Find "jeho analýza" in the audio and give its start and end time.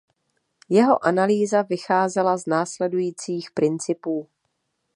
0.69-1.61